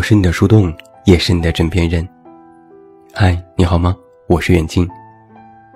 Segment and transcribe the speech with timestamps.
[0.00, 0.74] 我是你的树洞，
[1.04, 2.08] 也是你的枕边人。
[3.12, 3.94] 嗨，你好吗？
[4.28, 4.88] 我是远近。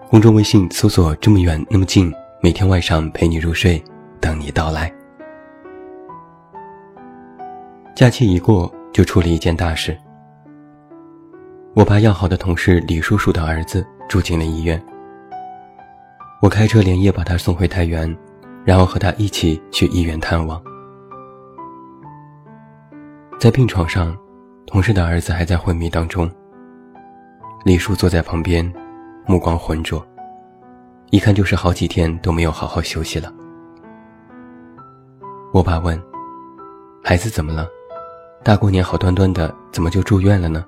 [0.08, 3.84] 公众微信搜索“这么远那么近”，每天晚上陪你入睡，
[4.22, 4.90] 等你到来。
[7.95, 9.95] 假期一过，就出了一件大事。
[11.75, 14.82] 我爸要好的同事李叔叔的儿子住进了医院。
[16.40, 18.17] 我开车连夜把他送回太原，
[18.64, 20.59] 然后和他一起去医院探望。
[23.39, 24.17] 在病床上，
[24.67, 26.31] 同事的儿子还在昏迷当中。
[27.64, 28.71] 李叔坐在旁边，
[29.27, 30.04] 目光浑浊，
[31.11, 33.33] 一看就是好几天都没有好好休息了。
[35.53, 36.00] 我爸问
[37.05, 37.69] ：“孩子怎么了？
[38.42, 40.65] 大过年好端端的，怎么就住院了呢？”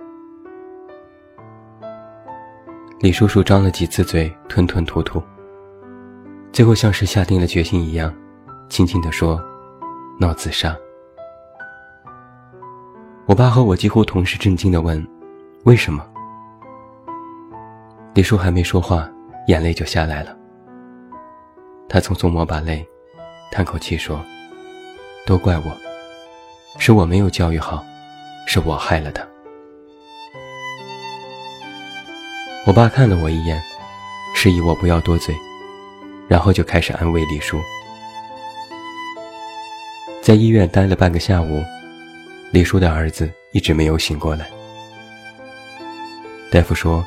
[3.01, 5.23] 李叔叔张了几次嘴，吞吞吐吐，
[6.53, 8.15] 最后像是下定了决心一样，
[8.71, 9.39] 轻轻地说
[10.19, 10.75] ：“闹自杀。”
[13.27, 15.05] 我爸和我几乎同时震惊地问
[15.67, 16.07] ：“为什么？”
[18.15, 19.11] 李叔还没说话，
[19.49, 20.37] 眼泪就下来了。
[21.89, 22.87] 他匆匆抹把泪，
[23.51, 24.25] 叹口气说
[25.27, 25.77] ：“都怪我，
[26.79, 27.85] 是我没有教育好，
[28.47, 29.27] 是我害了他。”
[32.65, 33.61] 我爸看了我一眼，
[34.37, 35.35] 示意我不要多嘴，
[36.29, 37.59] 然后就开始安慰李叔。
[40.23, 41.61] 在医院待了半个下午。
[42.57, 44.49] 李叔的儿子一直没有醒过来。
[46.51, 47.05] 大夫说，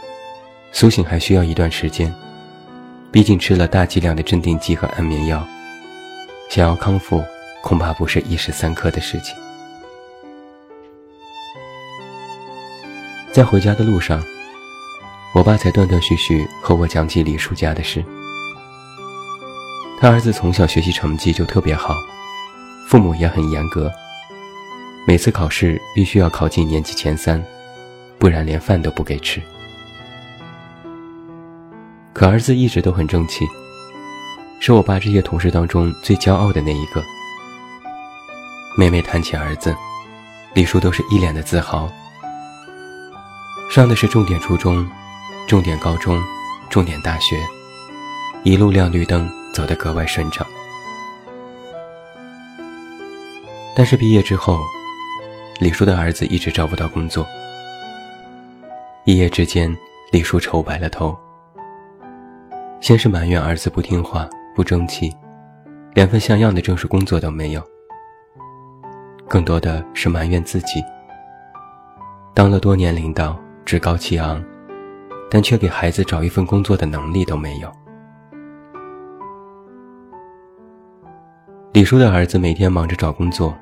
[0.71, 2.13] 苏醒还需要一段时间，
[3.11, 5.43] 毕竟吃了大剂量的镇定剂和安眠药，
[6.51, 7.23] 想要康复
[7.63, 9.35] 恐怕不是一时三刻的事情。
[13.31, 14.23] 在回家的路上，
[15.33, 18.05] 我爸才断断续续和我讲起李叔家的事。
[19.99, 21.95] 他儿子从小学习成绩就特别好，
[22.87, 23.91] 父母也很严格。
[25.09, 27.43] 每次考试必须要考进年级前三，
[28.19, 29.41] 不然连饭都不给吃。
[32.13, 33.43] 可儿子一直都很争气，
[34.59, 37.03] 是我爸这些同事当中最骄傲的那一个。
[38.77, 39.75] 每每谈起儿子，
[40.53, 41.91] 李叔都是一脸的自豪。
[43.71, 44.87] 上的是重点初中、
[45.47, 46.21] 重点高中、
[46.69, 47.35] 重点大学，
[48.43, 50.45] 一路亮绿灯，走得格外顺畅。
[53.75, 54.59] 但是毕业之后，
[55.59, 57.27] 李叔的儿子一直找不到工作，
[59.03, 59.69] 一夜之间，
[60.09, 61.13] 李叔愁白了头。
[62.79, 64.25] 先是埋怨儿子不听话、
[64.55, 65.13] 不争气，
[65.93, 67.61] 连份像样的正式工作都没有；
[69.27, 70.81] 更多的是埋怨自己，
[72.33, 74.41] 当了多年领导，趾高气昂，
[75.29, 77.69] 但却给孩子找一份工作的能力都没有。
[81.73, 83.53] 李叔的儿子每天忙着找工作。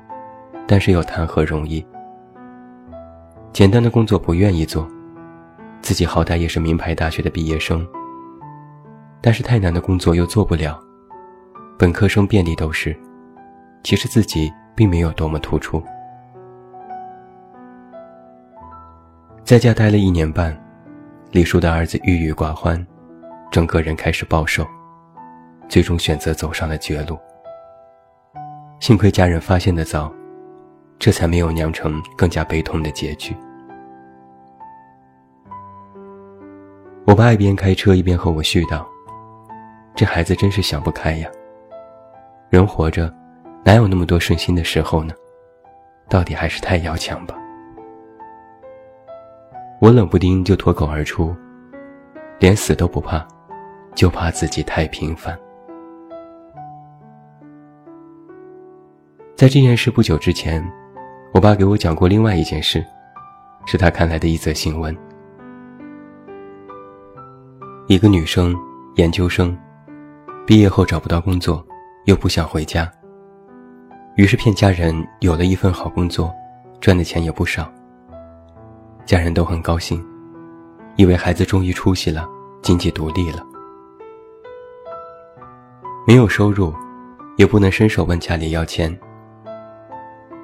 [0.70, 1.84] 但是又谈何容易？
[3.54, 4.86] 简单的工作不愿意做，
[5.80, 7.84] 自己好歹也是名牌大学的毕业生。
[9.22, 10.78] 但是太难的工作又做不了，
[11.78, 12.94] 本科生遍地都是，
[13.82, 15.82] 其实自己并没有多么突出。
[19.42, 20.54] 在家待了一年半，
[21.32, 22.86] 李叔的儿子郁郁寡欢，
[23.50, 24.66] 整个人开始暴瘦，
[25.66, 27.18] 最终选择走上了绝路。
[28.80, 30.12] 幸亏家人发现的早。
[30.98, 33.36] 这才没有酿成更加悲痛的结局。
[37.06, 38.84] 我爸一边开车一边和我絮叨
[39.94, 41.30] ：“这孩子真是想不开呀。
[42.50, 43.14] 人活着，
[43.64, 45.14] 哪有那么多顺心的时候呢？
[46.08, 47.34] 到底还是太要强吧。”
[49.80, 51.34] 我冷不丁就脱口而出
[52.40, 53.24] ：“连死都不怕，
[53.94, 55.38] 就怕自己太平凡。”
[59.36, 60.60] 在这件事不久之前。
[61.32, 62.84] 我爸给我讲过另外一件事，
[63.66, 64.96] 是他看来的一则新闻。
[67.86, 68.56] 一个女生，
[68.96, 69.56] 研究生，
[70.46, 71.64] 毕业后找不到工作，
[72.06, 72.90] 又不想回家，
[74.16, 76.34] 于是骗家人有了一份好工作，
[76.80, 77.70] 赚的钱也不少。
[79.04, 80.04] 家人都很高兴，
[80.96, 82.26] 以为孩子终于出息了，
[82.62, 83.44] 经济独立了。
[86.06, 86.74] 没有收入，
[87.36, 88.98] 也不能伸手问家里要钱。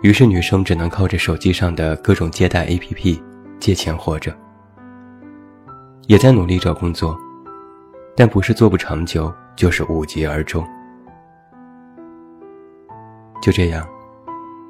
[0.05, 3.19] 于是，女生只能靠着手机上的各种借贷 APP
[3.59, 4.37] 借钱活着，
[6.09, 7.19] 也在努力找工作，
[8.15, 10.63] 但不是做不长久，就是无疾而终。
[13.41, 13.89] 就这样，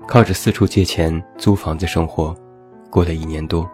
[0.06, 2.32] 靠着四处借钱租房子生活，
[2.88, 3.68] 过了一年多。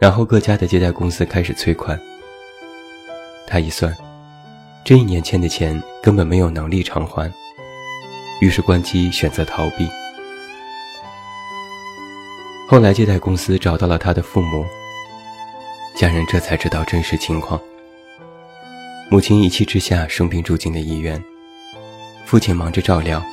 [0.00, 2.00] 然后各家的借贷公司开始催款，
[3.46, 3.94] 他一算，
[4.86, 7.30] 这一年欠的钱根本没有能力偿还。
[8.40, 9.88] 于是关机，选择逃避。
[12.68, 14.64] 后来接待公司找到了他的父母，
[15.96, 17.60] 家人这才知道真实情况。
[19.10, 21.22] 母亲一气之下生病住进了医院，
[22.26, 23.24] 父亲忙着照料，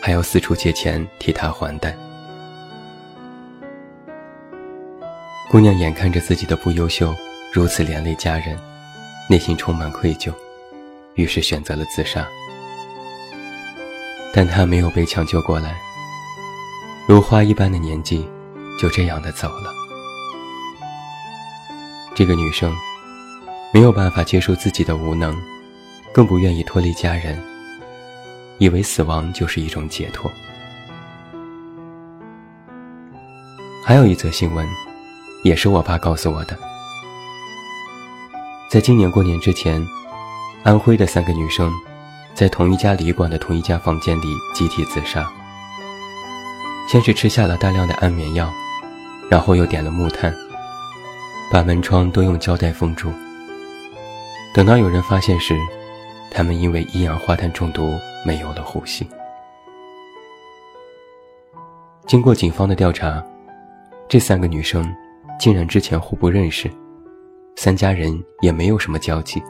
[0.00, 1.96] 还要四处借钱替他还贷。
[5.50, 7.14] 姑娘眼看着自己的不优秀
[7.52, 8.56] 如此连累家人，
[9.28, 10.32] 内心充满愧疚，
[11.14, 12.26] 于是选择了自杀。
[14.36, 15.80] 但她没有被抢救过来，
[17.08, 18.28] 如花一般的年纪，
[18.78, 19.72] 就这样的走了。
[22.14, 22.70] 这个女生。
[23.74, 25.36] 没有办法接受自己的无能，
[26.14, 27.38] 更不愿意脱离家人，
[28.56, 30.30] 以为死亡就是一种解脱。
[33.84, 34.66] 还有一则新闻，
[35.42, 36.56] 也是我爸告诉我的，
[38.70, 39.84] 在今年过年之前，
[40.62, 41.70] 安徽的三个女生，
[42.36, 45.26] 在同一家旅馆的同一家房间里集体自杀。
[46.86, 48.52] 先是吃下了大量的安眠药，
[49.30, 50.34] 然后又点了木炭，
[51.50, 53.10] 把门窗都用胶带封住。
[54.54, 55.56] 等到有人发现时，
[56.30, 59.08] 他们因为一氧化碳中毒没有了呼吸。
[62.06, 63.24] 经过警方的调查，
[64.10, 64.94] 这三个女生
[65.40, 66.70] 竟然之前互不认识，
[67.56, 69.42] 三家人也没有什么交集，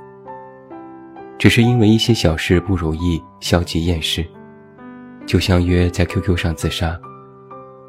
[1.38, 4.26] 只是因为一些小事不如意，消极厌世，
[5.26, 6.98] 就相约在 QQ 上自杀，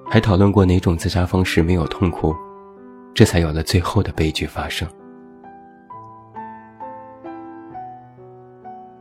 [0.10, 2.36] 还讨论过哪种自杀方式没有痛苦，
[3.14, 4.88] 这才有了最后的悲剧发生。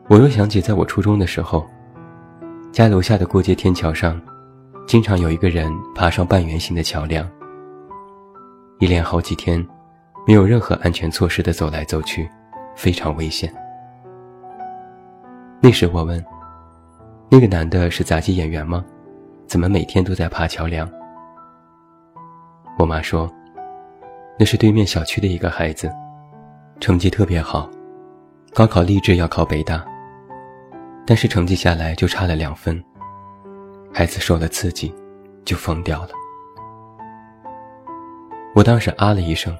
[0.08, 1.66] 我又想起，在我初中的时候，
[2.70, 4.20] 家楼下的过街天桥上，
[4.86, 7.28] 经常有一个人爬上半圆形的桥梁，
[8.78, 9.66] 一连好几天，
[10.24, 12.30] 没有任何安全措施的走来走去，
[12.76, 13.52] 非常危险。
[15.60, 16.24] 那时我问
[17.30, 18.84] ：“那个男的是杂技演员吗？
[19.46, 20.88] 怎么每天都在爬桥梁？”
[22.78, 23.30] 我妈说
[24.38, 25.90] ：“那是对面小区的一个孩子，
[26.78, 27.68] 成绩特别好，
[28.52, 29.84] 高考立志要考北大。”
[31.06, 32.82] 但是成绩下来就差了两分，
[33.94, 34.92] 孩子受了刺激，
[35.44, 36.08] 就疯掉了。
[38.54, 39.56] 我当时啊了一声，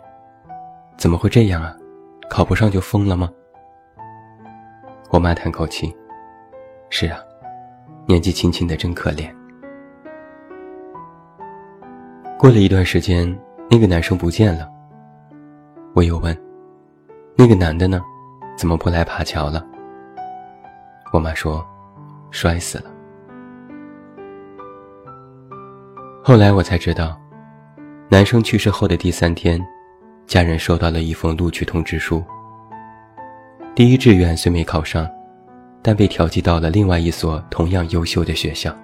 [0.99, 1.75] 怎么会这样啊？
[2.29, 3.31] 考不上就疯了吗？
[5.11, 5.95] 我妈叹口气，
[6.91, 7.19] 是啊，
[8.07, 9.33] 年纪轻轻的真可怜。
[12.37, 13.27] 过了一段时间，
[13.71, 14.69] 那个男生不见了。
[15.95, 16.37] 我又问，
[17.37, 18.03] 那个男的呢？
[18.59, 19.65] 怎么不来爬桥了？
[21.13, 21.65] 我妈说，
[22.31, 22.91] 摔死了。
[26.23, 27.17] 后来我才知道，
[28.09, 29.65] 男生去世后的第三天，
[30.27, 32.25] 家人收到了一封录取通知书。
[33.77, 35.07] 第一志愿虽没考上，
[35.83, 38.75] 但被调剂到了另外一所同样优秀的学校。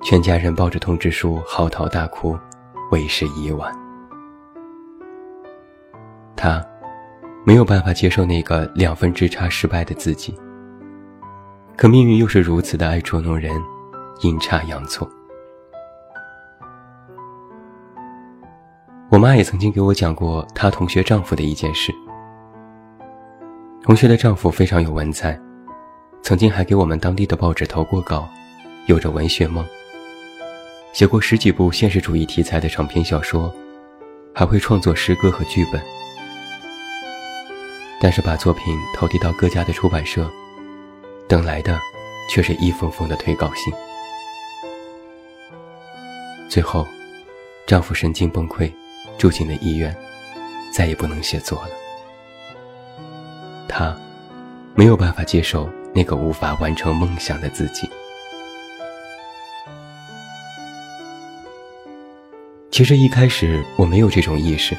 [0.00, 2.38] 全家人抱着通知书嚎啕大哭，
[2.92, 3.76] 为时已晚。
[6.36, 6.64] 他。
[7.44, 10.38] 没有办法接受那个两分之差失败的自己，
[11.76, 13.50] 可命运又是如此的爱捉弄人，
[14.20, 15.08] 阴差阳错。
[19.08, 21.90] 我妈也曾经给我讲过她同学丈夫的一件事。
[23.88, 25.40] 同学的丈夫非常有文采，
[26.22, 28.28] 曾经还给我们当地的报纸投过稿，
[28.84, 29.66] 有着文学梦，
[30.92, 33.50] 写过十几部现实主义题材的长篇小说，
[34.34, 35.80] 还会创作诗歌和剧本。
[37.98, 40.30] 但是把作品投递到各家的出版社，
[41.26, 41.80] 等来的
[42.30, 43.72] 却是一封封的退稿信。
[46.46, 46.86] 最后，
[47.66, 48.70] 丈夫神经崩溃，
[49.16, 49.96] 住进了医院，
[50.70, 51.70] 再也不能写作了。
[53.68, 53.94] 他
[54.74, 57.88] 没有办法接受那个无法完成梦想的自己。
[62.70, 64.76] 其实一开始我没有这种意识。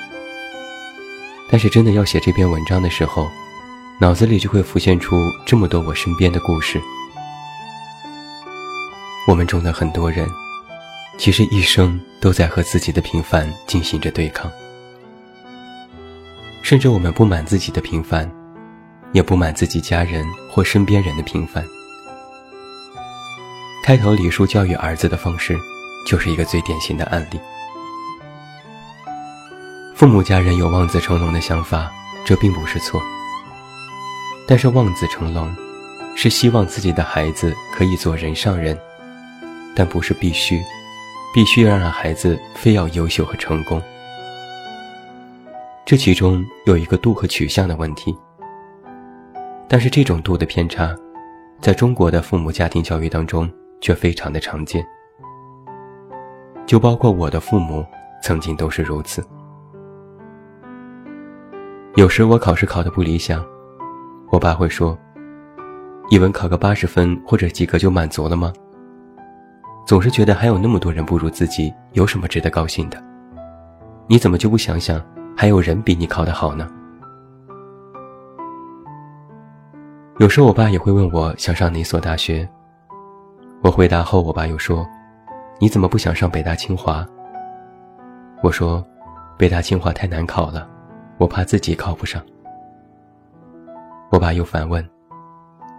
[1.51, 3.27] 但是真的要写这篇文章的时候，
[4.00, 6.79] 脑子里就会浮现出这么多我身边的故事。
[9.27, 10.29] 我们中的很多人，
[11.17, 14.50] 其实一生都在和自己的平凡进行着对抗，
[16.62, 18.31] 甚至我们不满自己的平凡，
[19.12, 21.66] 也不满自己家人或身边人的平凡。
[23.84, 25.58] 开头李叔教育儿子的方式，
[26.06, 27.39] 就是一个最典型的案例。
[29.96, 31.92] 父母家人有望子成龙的想法，
[32.24, 33.01] 这并不是错。
[34.48, 35.54] 但是望子成龙，
[36.16, 38.78] 是希望自己的孩子可以做人上人，
[39.75, 40.62] 但不是必须，
[41.34, 43.82] 必须要让孩子非要优秀和成功。
[45.86, 48.16] 这其中有一个度和取向的问题。
[49.70, 50.96] 但是这种度的偏差，
[51.62, 53.48] 在中国的父母家庭教育当中
[53.80, 54.84] 却非常的常见。
[56.66, 57.86] 就包括我的父母，
[58.24, 59.24] 曾经都是如此。
[61.96, 63.46] 有时我考试考得不理想，
[64.32, 64.98] 我爸会说
[66.10, 68.52] ：“语文考个八十分或者及格就满足了吗？
[69.86, 73.00] 总是觉得还有那么多人不如自己，有什么值得高兴的？
[74.08, 75.00] 你怎么就不想想，
[75.38, 76.68] 还有人比你考得好呢？”
[80.20, 82.46] 有时候我爸也会问我想上哪所大学，
[83.64, 84.86] 我回答后，我爸又说
[85.60, 87.08] ：“你怎么不想上北大清华？”
[88.44, 88.86] 我说
[89.40, 90.68] ：“北大清华太难考了。”
[91.18, 92.22] 我怕自己考不上，
[94.12, 94.86] 我爸又反问：“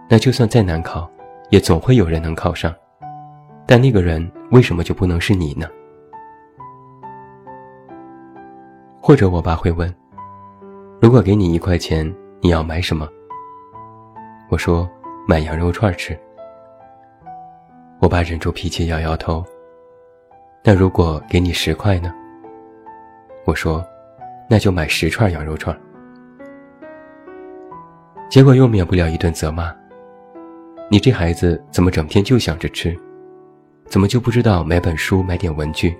[0.09, 1.07] 那就算再难考，
[1.51, 2.73] 也总会有人能考上，
[3.67, 5.67] 但那个人为什么就不能是你呢？”
[8.99, 9.93] 或者我爸会问
[10.99, 13.07] ：“如果给你一块钱，你要买什么？”
[14.51, 14.87] 我说
[15.27, 16.15] ：“买羊肉串吃。”
[17.99, 19.43] 我爸忍住脾气摇摇头
[20.63, 22.13] ：“那如果给你十块呢？”
[23.47, 23.83] 我说。
[24.49, 25.73] 那就买十串羊肉串。
[28.29, 29.73] 结果又免不了一顿责骂
[30.91, 32.93] ：“你这孩子怎么整天就想着吃？
[33.85, 35.97] 怎么就不知道买本书、买点文具？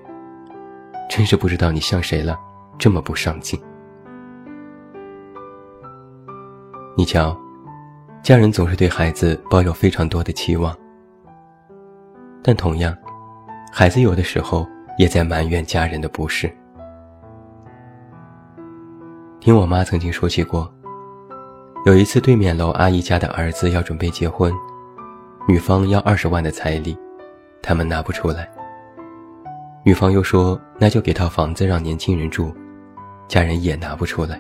[1.10, 2.38] 真是不知道你像谁了，
[2.78, 3.58] 这么不上进。”
[6.98, 7.40] 你瞧，
[8.24, 10.78] 家人总是对孩子抱有非常多的期望，
[12.44, 12.96] 但同样，
[13.74, 16.52] 孩子有的时候也在埋怨家人的不是。
[19.40, 20.72] 听我妈曾经说起过，
[21.88, 24.54] 有一次对面楼阿姨家的儿子要准备结婚，
[25.48, 26.96] 女方要二十万的彩礼，
[27.60, 28.48] 他们拿不出来。
[29.84, 32.54] 女方又说那就给套房子让年轻人住，
[33.28, 34.40] 家人也拿不出来。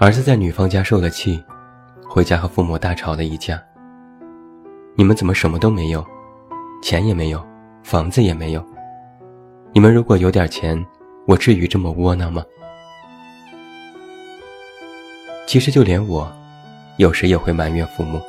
[0.00, 1.42] 儿子在女方家受了气，
[2.08, 3.62] 回家和父母大吵了一架。
[4.96, 6.04] 你们怎么什么都没有，
[6.82, 7.44] 钱也没有，
[7.84, 8.64] 房子也没有？
[9.72, 10.84] 你们如果有点钱。
[11.26, 12.44] 我至于这么窝囊吗？
[15.46, 16.30] 其实就连我，
[16.98, 18.20] 有时也会埋怨父母，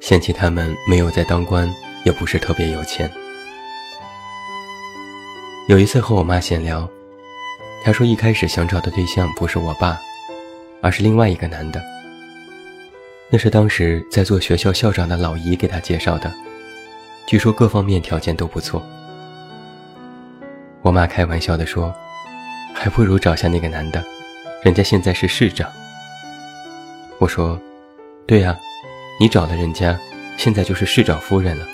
[0.00, 1.72] 嫌弃他们没有在当官，
[2.04, 3.08] 也不是特别有钱。
[5.68, 6.88] 有一次和我妈闲聊，
[7.84, 9.96] 她说一开始想找的对象不是我爸，
[10.82, 11.82] 而是另外一个男的。
[13.30, 16.30] 那是当时在做学校校长的老姨给他介绍的，
[17.26, 18.86] 据说各方面条件都不错。
[20.82, 21.94] 我妈开玩笑地说
[22.74, 24.04] ：“还不如找下那个男的，
[24.62, 25.70] 人家现在是市长。”
[27.18, 27.58] 我说
[28.26, 28.58] ：“对呀，
[29.20, 29.98] 你找了人家，
[30.36, 31.64] 现在就是市长夫人了，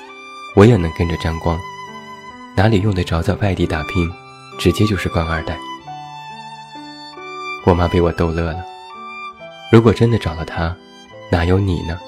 [0.54, 1.58] 我也能跟着沾光，
[2.54, 4.08] 哪里用得着在外地打拼，
[4.58, 5.58] 直接就是官二代。”
[7.64, 8.64] 我妈被我逗乐了。
[9.70, 10.74] 如果真的找了他，
[11.30, 11.98] 哪有你呢？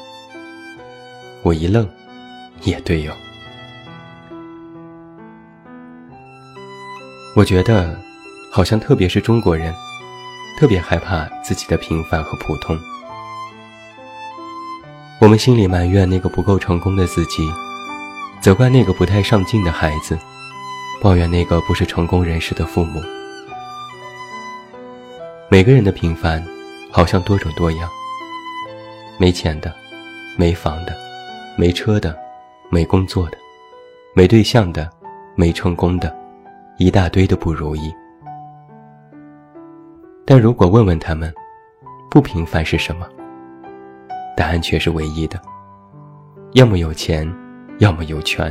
[1.42, 1.86] 我一愣，
[2.62, 3.12] 也对哟。
[7.36, 7.94] 我觉得，
[8.50, 9.74] 好像特别是中国人，
[10.58, 12.78] 特别害怕自己的平凡和普通。
[15.20, 17.46] 我们心里埋怨那个不够成功的自己，
[18.40, 20.18] 责怪那个不太上进的孩子，
[21.02, 23.02] 抱怨那个不是成功人士的父母。
[25.50, 26.42] 每个人的平凡，
[26.90, 27.88] 好像多种多样。
[29.18, 29.72] 没钱的，
[30.38, 30.96] 没房的，
[31.56, 32.16] 没车的，
[32.70, 33.36] 没工作的，
[34.14, 34.90] 没对象的，
[35.36, 36.18] 没成功的。
[36.78, 37.94] 一大堆的不如意，
[40.24, 41.30] 但如果问问他们，
[42.10, 43.06] 不平凡是什么？
[44.34, 45.38] 答案却是唯一的：
[46.52, 47.30] 要么有钱，
[47.80, 48.50] 要么有权。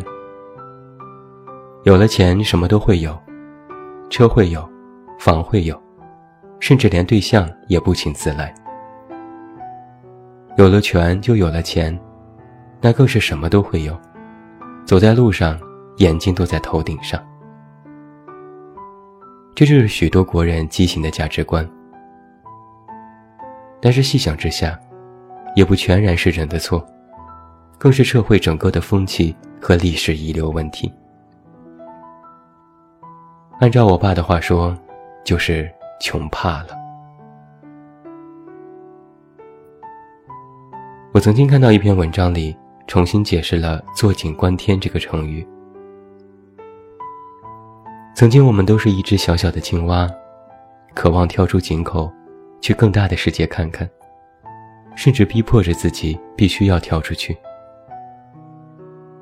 [1.86, 3.17] 有了钱，什么都会有，
[4.12, 4.69] 车会有，
[5.17, 5.81] 房会有，
[6.60, 8.54] 甚至连对象也不请自来。
[10.58, 11.98] 有了权，就有了钱，
[12.82, 13.98] 那更是什么都会有，
[14.86, 15.60] 走在路上，
[15.98, 17.24] 眼睛都在头顶上。
[19.56, 21.68] 这就是许多国人畸形的价值观，
[23.82, 24.78] 但是细想之下，
[25.56, 26.86] 也不全然是人的错，
[27.78, 30.94] 更是社会整个的风气和历史遗留问题。
[33.60, 34.78] 按照我爸的话说，
[35.25, 36.70] 就是穷怕了。
[41.12, 42.56] 我曾经看到一篇文章里，
[42.88, 45.46] 重新解释了“坐井观天”这个成语。
[48.13, 50.10] 曾经，我们都是一只小小的青蛙，
[50.94, 52.12] 渴望跳出井口，
[52.62, 53.89] 去更大的世界看看，
[54.96, 57.38] 甚至逼迫着自己必须要跳出去。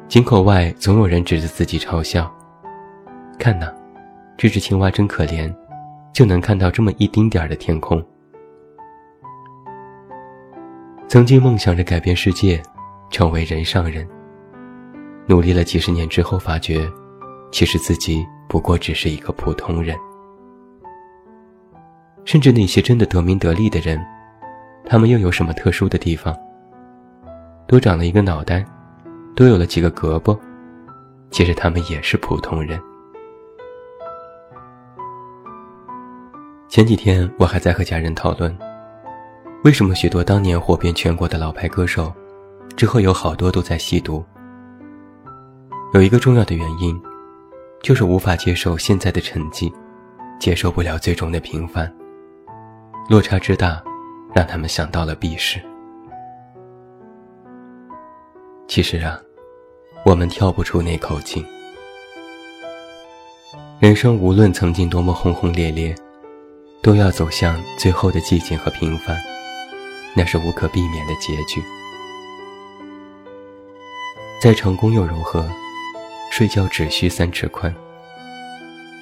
[0.07, 2.31] 井口外总有人指着自己嘲笑
[3.39, 3.71] ：“看呐，
[4.35, 5.53] 这只青蛙真可怜，
[6.17, 8.03] 就能看到这么一丁点儿的天空。”
[11.07, 12.59] 曾经梦想着改变世界，
[13.11, 14.07] 成为人上人，
[15.27, 16.91] 努力了几十年之后，发觉
[17.51, 19.95] 其实自己不过只是一个普通人。
[22.25, 24.03] 甚至那些真的得名得利的人，
[24.87, 26.35] 他们又有什么特殊的地方？
[27.67, 28.65] 多长了一个脑袋，
[29.35, 30.35] 多有了几个胳膊，
[31.29, 32.81] 其实他们也是普通人。
[36.69, 38.55] 前几天我还在和家人讨论，
[39.63, 42.13] 为什么许多当年火遍全国的老牌歌手，
[42.75, 44.23] 之后有好多都在吸毒。
[45.93, 47.01] 有一个重要的原因，
[47.81, 49.71] 就是无法接受现在的成绩，
[50.39, 51.91] 接受不了最终的平凡。
[53.09, 53.81] 落差之大，
[54.35, 55.61] 让他们想到了避世。
[58.67, 59.17] 其实啊，
[60.03, 61.43] 我们跳不出那口井。
[63.79, 65.95] 人生无论曾经多么轰轰烈烈，
[66.81, 69.17] 都要走向最后的寂静和平凡，
[70.15, 71.61] 那是无可避免的结局。
[74.41, 75.49] 再成功又如何？
[76.31, 77.73] 睡觉只需三尺宽。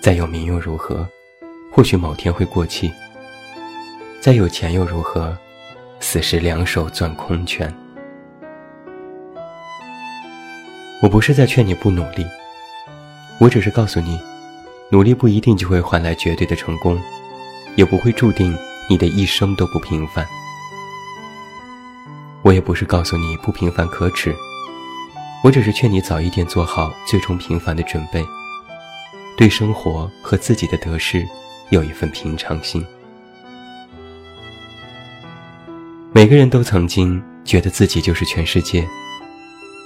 [0.02, 1.08] 再有名又如何？
[1.72, 2.92] 或许某天会过气。
[4.22, 5.38] 再有钱又如何？
[6.00, 7.74] 死时两手攥空拳。
[11.02, 12.26] 我不是在劝你不努力，
[13.40, 14.20] 我只是告诉你，
[14.90, 17.00] 努力不一定就会换来绝对的成功，
[17.76, 18.58] 也不会注定
[18.90, 20.26] 你的一生都不平凡。
[22.42, 24.36] 我也不是告诉你不平凡可耻，
[25.44, 28.24] 我只是劝你早一点做好最终平凡的准备，
[29.36, 31.28] 对生活和自己的得失
[31.72, 32.86] 有一份平常心。
[36.14, 38.88] 每个人都曾经觉得自己就是全世界，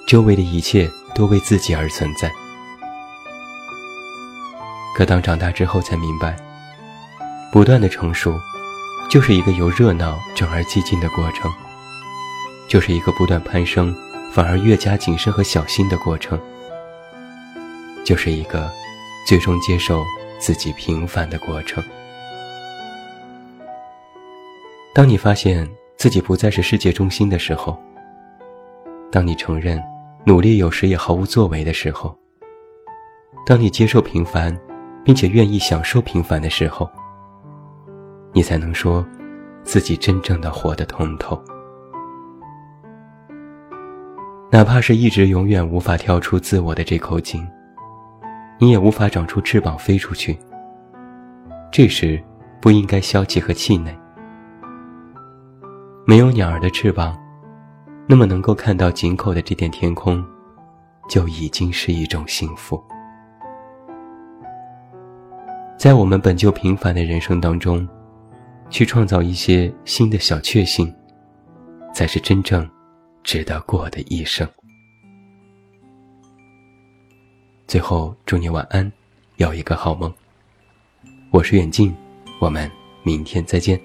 [0.05, 2.29] 周围的一切都为自己而存在。
[4.96, 6.35] 可当长大之后才明白，
[7.51, 8.40] 不断的成熟，
[9.09, 11.51] 就是一个由热闹转而寂静的过程，
[12.68, 13.96] 就是一个不断攀升
[14.31, 16.40] 反而越加谨慎和小心的过程，
[18.03, 18.72] 就是一个
[19.27, 20.03] 最终接受
[20.40, 21.83] 自己平凡的过程。
[24.94, 25.70] 当你发现。
[26.00, 27.77] 自己不再是世界中心的时候，
[29.12, 29.83] 当你承认
[30.25, 32.18] 努力有时也毫无作为的时候，
[33.46, 34.57] 当你接受平凡，
[35.03, 36.90] 并且愿意享受平凡的时候，
[38.31, 39.05] 你才能说
[39.63, 41.42] 自己真正的活得通透。
[44.51, 47.48] 哪怕是一直永远无法跳出自我的这口井，
[48.57, 50.37] 你也无法长出翅膀飞出去。
[51.72, 52.22] 这时
[52.59, 53.96] 不应该消极和气馁。
[56.05, 57.15] 没有鸟儿的翅膀，
[58.07, 60.25] 那么能够看到井口的这点天空，
[61.07, 62.83] 就已经是一种幸福。
[65.77, 67.87] 在我们本就平凡的人生当中，
[68.70, 70.94] 去创造一些新的小确幸，
[71.94, 72.70] 才是真正
[73.24, 74.48] 值得过的一生。
[77.68, 78.92] 最后，祝你晚安，
[79.38, 80.14] 有一个好梦。
[81.32, 81.96] 我是远近，
[82.40, 82.70] 我们
[83.03, 83.79] 明天再见。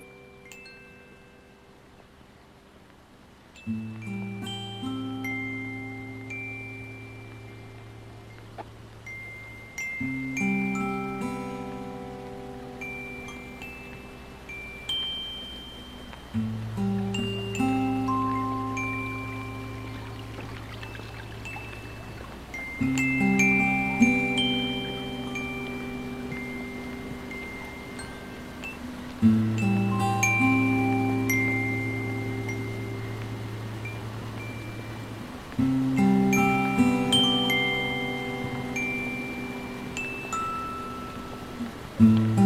[42.00, 42.43] Mm-hmm.